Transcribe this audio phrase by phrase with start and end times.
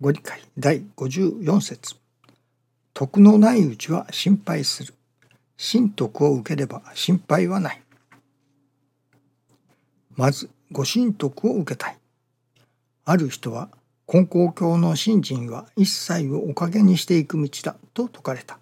[0.00, 1.96] ご理解第54節
[2.94, 4.94] 徳のないうちは心配する。
[5.58, 7.82] 神徳を受ければ心配はない。
[10.14, 11.98] まず、ご神徳を受けたい。
[13.06, 13.70] ある人は、
[14.06, 18.60] 根高教の信心は一切をおかげにしていく道だと説かれた。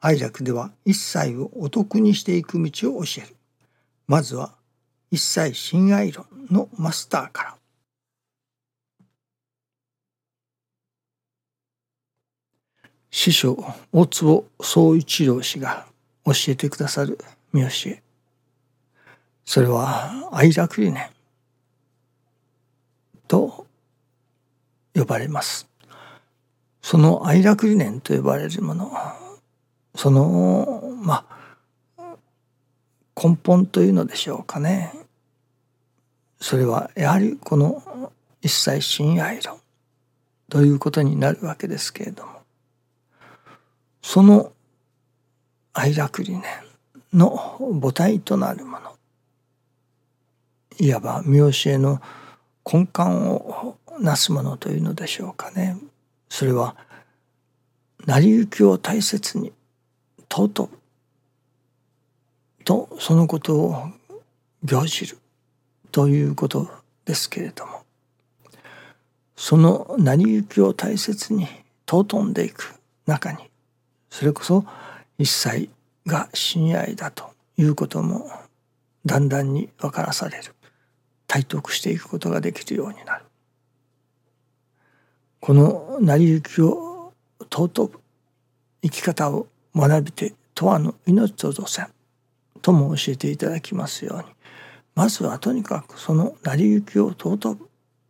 [0.00, 3.36] 愛楽では一切をお得にしていく道を教える。
[4.06, 4.54] まずは、
[5.10, 7.56] 一切親愛論のマスターから。
[13.10, 13.56] 師匠
[13.92, 15.86] 大坪総一郎氏が
[16.24, 17.18] 教えてくださる
[17.52, 18.02] 見教え
[19.44, 21.08] それは愛楽理念
[23.28, 23.66] と
[24.94, 25.68] 呼ばれます。
[26.82, 28.92] その愛楽理念と呼ばれるもの
[29.94, 31.26] そのま
[31.98, 32.16] あ
[33.20, 34.92] 根本というのでしょうかね。
[36.40, 39.58] それはやはりこの一切親愛論
[40.48, 42.35] ということになるわけですけれども。
[44.06, 44.52] その
[45.72, 46.42] 愛楽理念
[47.12, 47.36] の
[47.82, 48.92] 母体となるもの。
[50.78, 52.00] いわば見教えの
[52.64, 55.76] 根幹をなすものというのでしょうかね。
[56.28, 56.76] それは
[58.06, 59.52] 成り行きを大切に
[60.30, 60.78] 尊ぶ
[62.64, 63.90] とそのことを
[64.62, 65.18] 行じる
[65.90, 66.70] ということ
[67.06, 67.82] ですけれども。
[69.34, 71.48] その成り行きを大切に
[71.90, 73.50] 尊んでいく中に
[74.16, 74.64] それこそ
[75.18, 75.68] 一切
[76.06, 78.30] が親愛だということも
[79.04, 80.54] だんだんに分からされる。
[81.26, 83.24] 体得していくことができるようになる。
[85.38, 87.12] この成り行きを
[87.52, 88.00] 尊ぶ
[88.82, 91.90] 生き方を学びて永遠の命と祖先
[92.62, 94.24] とも教えていただきますように。
[94.94, 97.68] まずはとにかくその成り行きを尊ぶ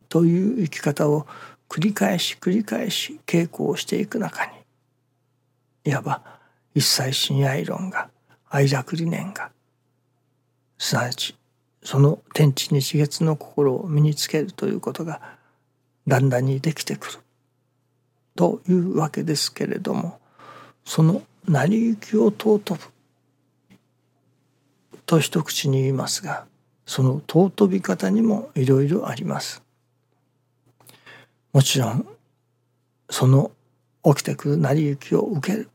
[0.08, 1.26] という生き方を
[1.68, 4.55] 繰り返し繰り返し稽古をしていく中に
[5.86, 6.22] いわば
[6.74, 8.10] 一切親愛論が
[8.50, 9.50] 愛楽理念が
[10.78, 11.36] すなわち
[11.82, 15.20] その天地日月の心を身につけるということが
[16.06, 17.18] だんだんにできてくる。
[18.34, 20.20] というわけですけれども
[20.84, 22.80] その成り行きを尊ぶ。
[25.06, 26.46] と一口に言いますが
[26.84, 29.62] その尊び方にもいろいろあります。
[31.52, 32.06] もちろん
[33.08, 33.52] その
[34.04, 35.70] 起きてくる成り行きを受ける。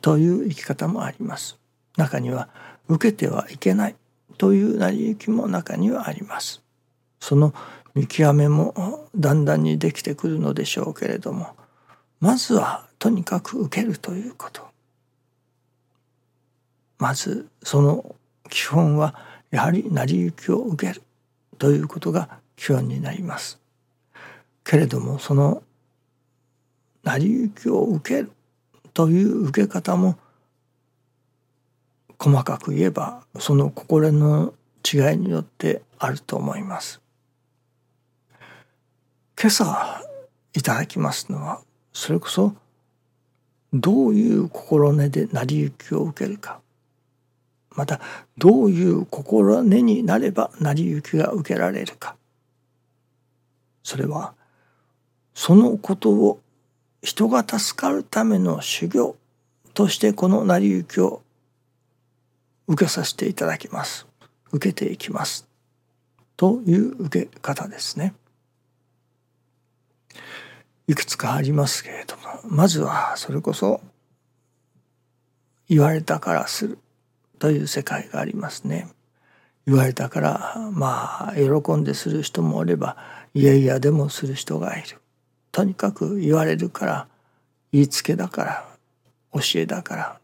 [0.00, 1.58] という生き方もあります。
[1.96, 2.48] 中には
[2.88, 3.96] 受けてはいけない
[4.38, 6.62] という成り行きも中にはあります。
[7.20, 7.52] その
[7.94, 11.56] 見極めもだんだんにできてくるのでしょうけれども
[12.20, 14.68] まずはとにかく受けるということ
[16.98, 18.14] まずその
[18.48, 19.14] 基本は
[19.50, 21.02] やはり成り行きを受ける
[21.58, 23.58] ということが基本になります
[24.64, 25.62] けれどもその
[27.02, 28.30] 成り行きを受ける
[28.94, 30.18] という受け方も
[32.18, 37.00] 細かく言えばその心の違いによってあると思います。
[39.40, 40.02] 今朝
[40.52, 41.62] いただきますのは
[41.94, 42.54] それこそ
[43.72, 46.60] どういう心根で成り行きを受けるか
[47.70, 48.00] また
[48.36, 52.16] どういう心根になれば成り行きが受けられるか
[53.82, 54.34] それは
[55.34, 56.40] そのことを
[57.02, 59.16] 人が助かるための修行
[59.72, 61.22] としてこの成り行きを
[62.66, 64.06] 受けさせていただきます。
[64.52, 65.48] 受けていきます
[66.36, 68.14] という受け方ですね。
[70.86, 73.80] いくつかありますけれどもまずはそれこそ
[75.68, 76.78] 言われたからする
[77.38, 78.88] という世界がありますね。
[79.66, 82.96] 言われたからまあ喜んでする人もおれば
[83.34, 84.99] いやいやでもする人がいる。
[85.52, 87.08] とにかく言われるから
[87.72, 88.64] 言いつけだから
[89.32, 90.20] 教えだから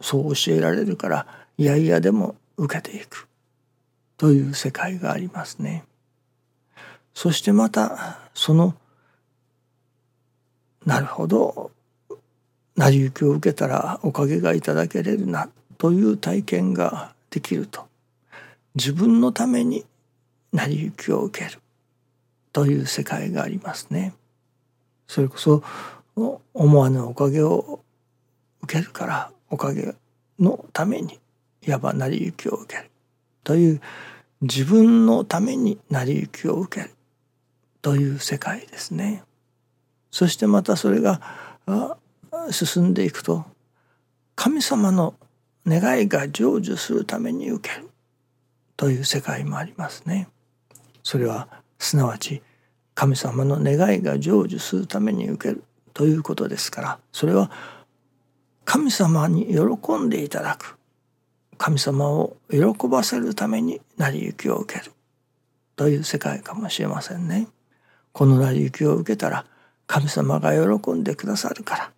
[0.00, 1.26] そう教えられるから
[1.58, 3.28] いやいやでも受けていく
[4.16, 5.84] という世界がありますね。
[7.14, 8.74] そしてまたその
[10.86, 11.70] なるほど
[12.76, 17.86] 成り行きを受けたらおかげがいただけれるなという体験ができると
[18.74, 19.84] 自分のために
[20.52, 21.58] 成り行きを受ける
[22.52, 24.14] という世界がありますね。
[25.10, 25.64] それこそ
[26.54, 27.80] 思わぬおかげを
[28.62, 29.96] 受けるからおかげ
[30.38, 31.18] のために
[31.66, 32.90] いわば成り行きを受ける
[33.42, 33.80] という
[34.40, 36.94] 自分のために成り行きを受ける
[37.82, 39.24] という世界ですね。
[40.12, 41.20] そしてまたそれが
[42.52, 43.44] 進んでいくと
[44.36, 45.14] 神様の
[45.66, 47.90] 願いが成就するために受ける
[48.76, 50.28] という世界もありますね。
[51.02, 51.48] それは
[51.80, 52.42] すなわち
[53.00, 55.64] 神様の願いが成就するために受ける
[55.94, 57.50] ということですからそれは
[58.66, 60.76] 神様に喜んでいただく
[61.56, 64.92] 神様を喜ばせるために成り行きを受ける
[65.76, 67.48] という世界かもしれませんね。
[68.12, 69.46] この成り行きを受けたら
[69.86, 71.92] 神様が喜んでくださるから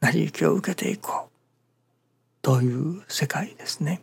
[0.00, 1.30] 成り行きを受けていこう
[2.42, 4.02] という世界ですね。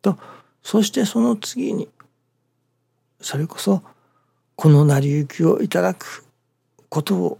[0.00, 0.16] と
[0.62, 1.88] そしてその次に
[3.20, 3.82] それこそ
[4.60, 6.24] この成り行きをいただく
[6.88, 7.38] ことを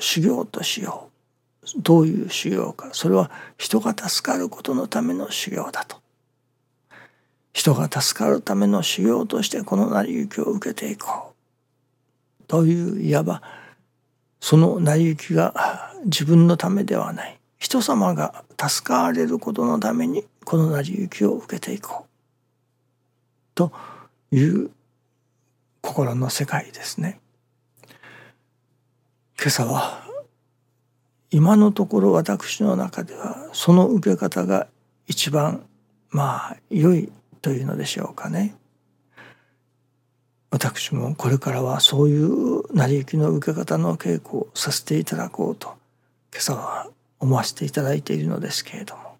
[0.00, 1.10] 修行としよ
[1.62, 1.80] う。
[1.80, 2.88] どういう修行か。
[2.92, 5.98] それは人が助かることのための修行だと。
[7.52, 11.34] 人が助かるための修行としてこの成り行きを受けていこ
[12.40, 12.44] う。
[12.48, 13.42] といういわば
[14.40, 17.38] その成り行きが自分のためではない。
[17.58, 22.08] 人様が助かれることのためにこの成り行きを受けていこう。
[23.54, 23.70] と
[24.32, 24.72] いう
[25.86, 27.20] 心の世界ですね。
[29.38, 30.04] 今朝は
[31.30, 34.66] 今のところ私の中ではその受け方が
[35.06, 35.64] 一番
[36.10, 38.56] まあ良いというのでしょうかね。
[40.50, 45.68] 私もこれからはそういう成り行きの受け方の稽古をさせていただこうと
[46.32, 46.88] 今朝は
[47.20, 49.16] 思わせていただいているのですけれども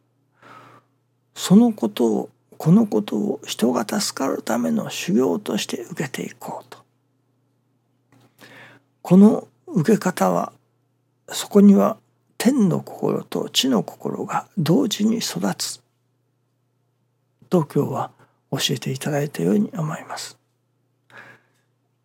[1.35, 6.79] そのことをこのことを人が助かるための修行として受けていこうと
[9.03, 10.53] この受け方は
[11.29, 11.97] そこには
[12.39, 15.83] 天の心と地の心が同時に育つ
[17.49, 18.11] と今日は
[18.51, 20.39] 教えていただいたように思います。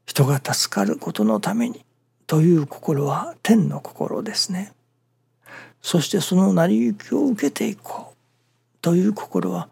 [0.05, 1.85] 人が助かることのために
[2.27, 4.73] という心は天の心ですね。
[5.81, 8.15] そしてその成り行きを受けていこう
[8.81, 9.69] という心は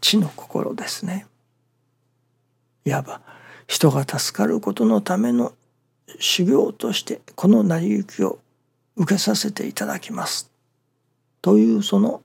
[0.00, 1.26] 地の心ですね。
[2.84, 3.20] いわば
[3.66, 5.52] 人が助かることのための
[6.18, 8.40] 修行としてこの成り行きを
[8.96, 10.50] 受けさせていただきます
[11.40, 12.22] というその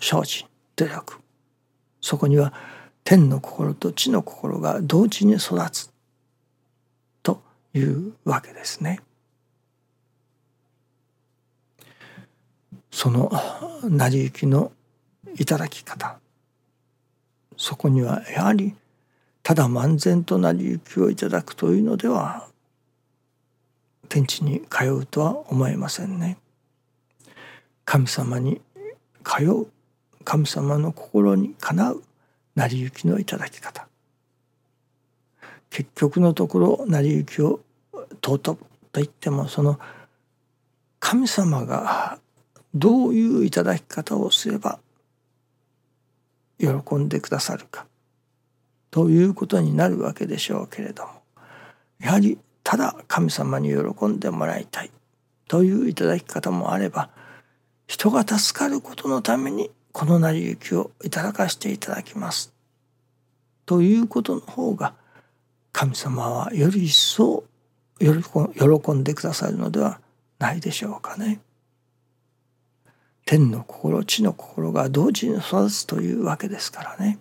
[0.00, 0.46] 精進
[0.76, 1.18] 努力
[2.00, 2.52] そこには
[3.04, 5.90] 天の心と地の心が同時に育つ
[7.22, 7.42] と
[7.74, 9.00] いうわけですね。
[12.90, 13.30] その
[13.84, 14.72] 成り行きの
[15.36, 16.18] いただき方
[17.56, 18.74] そこにはやはり
[19.42, 22.48] ただ漫然と成り行きをいただくというのでは
[24.08, 26.38] 天地に通うとは思えませんね。
[27.84, 28.60] 神様に
[29.24, 29.66] 通う
[30.24, 32.02] 神様の心にかなう
[32.56, 33.86] 成り行きのいただき方
[35.70, 37.60] 結局のところ成り行きを
[38.24, 38.60] 尊ぶ
[38.92, 39.78] と言ってもその
[40.98, 42.18] 神様が
[42.74, 44.80] どういういただき方をすれば
[46.58, 47.86] 喜んでくださるか。
[48.90, 51.10] ということになるわけでしょうけれども。
[52.00, 54.90] やはりただ神様に喜んでもらいたい。
[55.48, 57.10] といういただき方もあれば
[57.86, 62.52] 人が助かることのためにこの成り行きをいただかしていただきます。
[63.64, 64.94] ということの方が
[65.72, 67.44] 神様はより一層
[67.98, 70.00] 喜んでくださるのでは
[70.38, 71.40] ないでしょうかね。
[73.26, 77.18] 天の心地の心が同時に育つというわけですからね。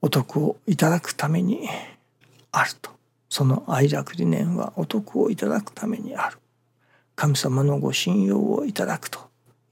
[0.00, 1.68] お得をいただくために
[2.50, 2.90] あると。
[3.28, 6.38] その愛楽理念はお得をいただくためにある。
[7.14, 9.18] 神様のご信用をいただくと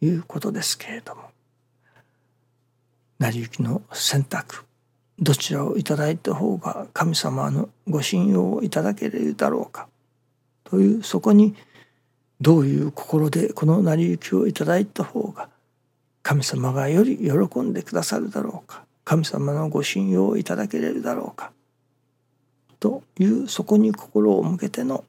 [0.02, 1.22] いうことですけれども。
[3.18, 4.66] 成り行きの選択
[5.18, 9.88] どちらをいただいた方が神様のご信用をいただけるだろうか。
[10.66, 11.54] というそこに
[12.40, 15.48] どういう心でこの成り行きをいただいた方が
[16.22, 21.52] 神様がより喜んでくださるだろうか神様のご信用をいただけれるだろうか
[22.80, 25.04] というそこに心を向けての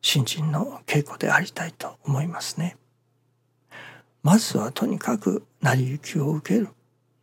[0.00, 2.76] 新人の稽古でありたいと思いますね。
[4.22, 6.68] まずはとにかく成り行きを受ける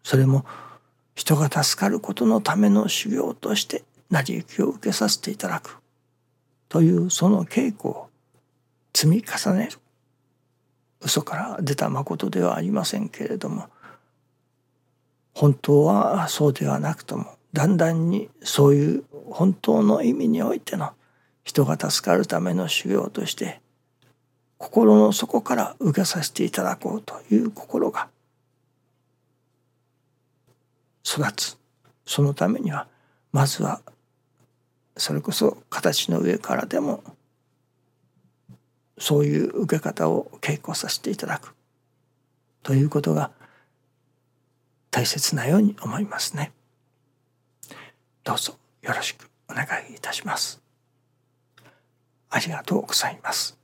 [0.04, 0.46] それも
[1.16, 5.79] 人が助かることのための修行として成り行きを受けさせていただく
[6.70, 8.10] というその稽古を
[8.94, 9.80] 積み重ねる
[11.02, 13.68] 嘘から出た誠ではありませんけれども
[15.34, 20.92] 本当はそうではなくともだんだんにそういう本当の意味においての
[21.44, 23.62] 人が助かるための修行として
[24.58, 28.10] 心の底から受けさせていただこうという心が
[31.06, 31.58] 育つ。
[32.06, 32.88] そのためには
[33.32, 33.82] まずは
[35.00, 37.04] それこそ形の上からでも
[38.98, 41.56] そういう受け方を稽古させていただく
[42.64, 43.32] ということが
[44.92, 46.52] 大切なように思いますね。
[48.24, 50.62] どうぞよろしくお願いいたします。
[52.30, 53.59] ありがとうございます。